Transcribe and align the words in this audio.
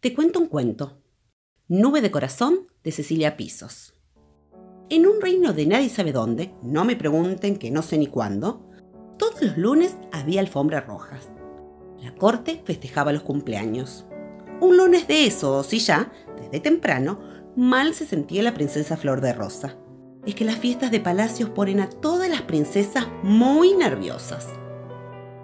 Te 0.00 0.14
cuento 0.14 0.40
un 0.40 0.46
cuento. 0.46 1.02
Nube 1.68 2.00
de 2.00 2.10
corazón 2.10 2.68
de 2.82 2.90
Cecilia 2.90 3.36
Pisos. 3.36 3.92
En 4.88 5.06
un 5.06 5.20
reino 5.20 5.52
de 5.52 5.66
nadie 5.66 5.90
sabe 5.90 6.10
dónde, 6.10 6.54
no 6.62 6.86
me 6.86 6.96
pregunten 6.96 7.58
que 7.58 7.70
no 7.70 7.82
sé 7.82 7.98
ni 7.98 8.06
cuándo, 8.06 8.66
todos 9.18 9.42
los 9.42 9.58
lunes 9.58 9.98
había 10.10 10.40
alfombras 10.40 10.86
rojas. 10.86 11.28
La 11.98 12.14
corte 12.14 12.62
festejaba 12.64 13.12
los 13.12 13.24
cumpleaños. 13.24 14.06
Un 14.62 14.78
lunes 14.78 15.06
de 15.06 15.26
esos 15.26 15.70
y 15.74 15.80
ya, 15.80 16.10
desde 16.40 16.60
temprano, 16.60 17.20
mal 17.54 17.92
se 17.92 18.06
sentía 18.06 18.42
la 18.42 18.54
princesa 18.54 18.96
Flor 18.96 19.20
de 19.20 19.34
Rosa. 19.34 19.76
Es 20.24 20.34
que 20.34 20.46
las 20.46 20.56
fiestas 20.56 20.90
de 20.90 21.00
palacios 21.00 21.50
ponen 21.50 21.78
a 21.78 21.90
todas 21.90 22.30
las 22.30 22.40
princesas 22.40 23.06
muy 23.22 23.74
nerviosas. 23.74 24.48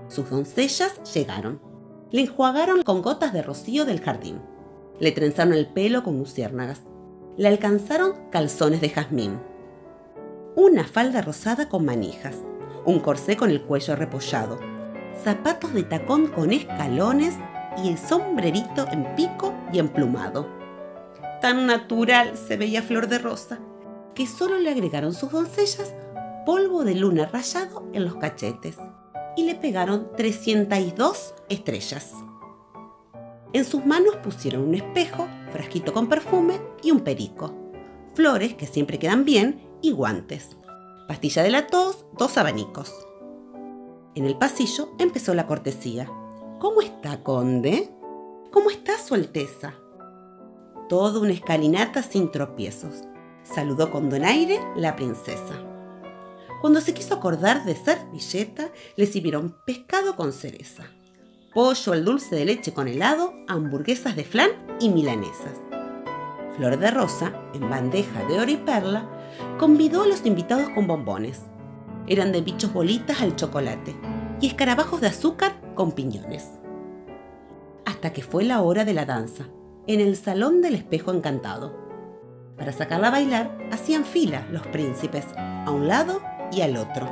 Sus 0.08 0.30
doncellas 0.30 0.98
llegaron 1.12 1.60
le 2.16 2.22
enjuagaron 2.22 2.82
con 2.82 3.02
gotas 3.02 3.34
de 3.34 3.42
rocío 3.42 3.84
del 3.84 4.00
jardín. 4.00 4.40
Le 5.00 5.12
trenzaron 5.12 5.52
el 5.52 5.66
pelo 5.66 6.02
con 6.02 6.18
luciérnagas. 6.18 6.80
Le 7.36 7.46
alcanzaron 7.46 8.14
calzones 8.30 8.80
de 8.80 8.88
jazmín. 8.88 9.38
Una 10.54 10.84
falda 10.84 11.20
rosada 11.20 11.68
con 11.68 11.84
manijas. 11.84 12.36
Un 12.86 13.00
corsé 13.00 13.36
con 13.36 13.50
el 13.50 13.60
cuello 13.60 13.96
repollado. 13.96 14.58
Zapatos 15.22 15.74
de 15.74 15.82
tacón 15.82 16.28
con 16.28 16.54
escalones 16.54 17.34
y 17.84 17.90
el 17.90 17.98
sombrerito 17.98 18.86
en 18.90 19.14
pico 19.14 19.52
y 19.70 19.78
emplumado. 19.78 20.48
Tan 21.42 21.66
natural 21.66 22.34
se 22.38 22.56
veía 22.56 22.80
Flor 22.80 23.08
de 23.08 23.18
Rosa 23.18 23.58
que 24.14 24.26
solo 24.26 24.58
le 24.58 24.70
agregaron 24.70 25.12
sus 25.12 25.32
doncellas 25.32 25.92
polvo 26.46 26.82
de 26.82 26.94
luna 26.94 27.26
rayado 27.26 27.86
en 27.92 28.06
los 28.06 28.16
cachetes 28.16 28.78
y 29.36 29.44
le 29.44 29.54
pegaron 29.54 30.10
302 30.16 31.34
estrellas. 31.48 32.12
En 33.52 33.64
sus 33.64 33.86
manos 33.86 34.16
pusieron 34.16 34.62
un 34.62 34.74
espejo, 34.74 35.28
frasquito 35.52 35.92
con 35.92 36.08
perfume 36.08 36.60
y 36.82 36.90
un 36.90 37.00
perico, 37.00 37.54
flores 38.14 38.54
que 38.54 38.66
siempre 38.66 38.98
quedan 38.98 39.24
bien 39.24 39.60
y 39.82 39.92
guantes, 39.92 40.56
pastilla 41.06 41.42
de 41.42 41.50
la 41.50 41.66
tos, 41.66 42.04
dos 42.18 42.36
abanicos. 42.38 42.92
En 44.14 44.24
el 44.24 44.36
pasillo 44.36 44.90
empezó 44.98 45.34
la 45.34 45.46
cortesía. 45.46 46.10
¿Cómo 46.58 46.80
está, 46.80 47.22
conde? 47.22 47.90
¿Cómo 48.50 48.70
está, 48.70 48.98
su 48.98 49.14
alteza? 49.14 49.74
Todo 50.88 51.20
una 51.20 51.32
escalinata 51.32 52.02
sin 52.02 52.30
tropiezos. 52.30 53.02
Saludó 53.42 53.90
con 53.90 54.08
donaire 54.08 54.58
la 54.76 54.96
princesa. 54.96 55.75
Cuando 56.60 56.80
se 56.80 56.94
quiso 56.94 57.14
acordar 57.14 57.64
de 57.64 57.74
servilleta, 57.74 58.70
le 58.96 59.06
sirvieron 59.06 59.56
pescado 59.66 60.16
con 60.16 60.32
cereza, 60.32 60.84
pollo 61.52 61.92
al 61.92 62.04
dulce 62.04 62.34
de 62.34 62.46
leche 62.46 62.72
con 62.72 62.88
helado, 62.88 63.34
hamburguesas 63.46 64.16
de 64.16 64.24
flan 64.24 64.50
y 64.80 64.88
milanesas. 64.88 65.60
Flor 66.56 66.78
de 66.78 66.90
Rosa, 66.90 67.32
en 67.52 67.68
bandeja 67.68 68.24
de 68.24 68.40
oro 68.40 68.50
y 68.50 68.56
perla, 68.56 69.06
convidó 69.58 70.02
a 70.02 70.06
los 70.06 70.24
invitados 70.24 70.70
con 70.70 70.86
bombones. 70.86 71.42
Eran 72.06 72.32
de 72.32 72.40
bichos 72.40 72.72
bolitas 72.72 73.20
al 73.20 73.36
chocolate 73.36 73.94
y 74.40 74.46
escarabajos 74.46 75.02
de 75.02 75.08
azúcar 75.08 75.60
con 75.74 75.92
piñones. 75.92 76.48
Hasta 77.84 78.14
que 78.14 78.22
fue 78.22 78.44
la 78.44 78.62
hora 78.62 78.86
de 78.86 78.94
la 78.94 79.04
danza, 79.04 79.44
en 79.86 80.00
el 80.00 80.16
salón 80.16 80.62
del 80.62 80.74
espejo 80.74 81.12
encantado. 81.12 81.76
Para 82.56 82.72
sacarla 82.72 83.08
a 83.08 83.12
bailar, 83.12 83.58
hacían 83.70 84.06
fila 84.06 84.46
los 84.50 84.66
príncipes, 84.68 85.26
a 85.36 85.70
un 85.70 85.88
lado 85.88 86.22
y 86.52 86.60
al 86.62 86.76
otro. 86.76 87.08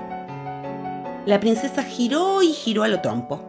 La 1.27 1.41
princesa 1.41 1.83
giró 1.83 2.43
y 2.43 2.53
giró 2.53 2.83
a 2.83 2.89
lo 2.89 3.01
trompo, 3.01 3.41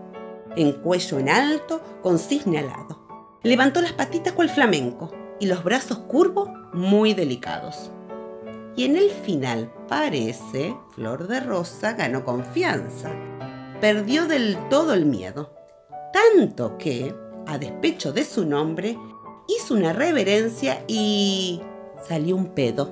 en 0.55 0.71
cuello 0.73 1.19
en 1.19 1.29
alto, 1.29 1.81
con 2.01 2.19
cisne 2.19 2.59
alado. 2.59 3.05
Levantó 3.43 3.81
las 3.81 3.93
patitas 3.93 4.33
cual 4.33 4.49
flamenco 4.49 5.11
y 5.39 5.47
los 5.47 5.63
brazos 5.63 5.99
curvos 5.99 6.49
muy 6.73 7.13
delicados. 7.13 7.91
Y 8.75 8.85
en 8.85 8.97
el 8.97 9.09
final 9.09 9.71
parece, 9.87 10.75
Flor 10.95 11.27
de 11.27 11.39
Rosa 11.39 11.93
ganó 11.93 12.25
confianza. 12.25 13.11
Perdió 13.79 14.25
del 14.25 14.57
todo 14.69 14.93
el 14.93 15.05
miedo. 15.05 15.53
Tanto 16.11 16.77
que, 16.77 17.15
a 17.47 17.57
despecho 17.57 18.11
de 18.11 18.25
su 18.25 18.45
nombre, 18.45 18.97
hizo 19.47 19.75
una 19.75 19.93
reverencia 19.93 20.83
y 20.87 21.61
salió 22.07 22.35
un 22.35 22.47
pedo. 22.47 22.91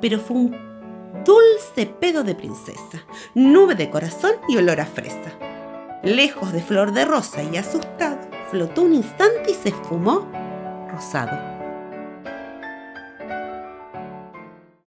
Pero 0.00 0.18
fue 0.18 0.36
un 0.36 0.71
dulce 1.24 1.86
pedo 1.86 2.24
de 2.24 2.34
princesa, 2.34 3.04
nube 3.34 3.74
de 3.74 3.90
corazón 3.90 4.32
y 4.48 4.56
olor 4.56 4.80
a 4.80 4.86
fresa. 4.86 5.38
Lejos 6.02 6.52
de 6.52 6.62
flor 6.62 6.92
de 6.92 7.04
rosa 7.04 7.42
y 7.42 7.56
asustado, 7.56 8.18
flotó 8.50 8.82
un 8.82 8.94
instante 8.94 9.52
y 9.52 9.54
se 9.54 9.68
esfumó 9.68 10.30
rosado. 10.90 11.51